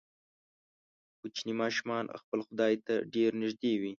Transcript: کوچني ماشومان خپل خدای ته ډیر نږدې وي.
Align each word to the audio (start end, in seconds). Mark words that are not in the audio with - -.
کوچني 1.21 1.53
ماشومان 1.61 2.05
خپل 2.21 2.39
خدای 2.47 2.73
ته 2.85 2.93
ډیر 3.13 3.31
نږدې 3.41 3.73
وي. 3.81 3.89